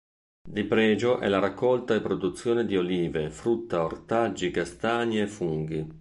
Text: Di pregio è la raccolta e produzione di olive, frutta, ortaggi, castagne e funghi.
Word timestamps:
Di 0.49 0.63
pregio 0.63 1.19
è 1.19 1.27
la 1.27 1.37
raccolta 1.37 1.93
e 1.93 2.01
produzione 2.01 2.65
di 2.65 2.75
olive, 2.75 3.29
frutta, 3.29 3.83
ortaggi, 3.85 4.49
castagne 4.49 5.21
e 5.21 5.27
funghi. 5.27 5.87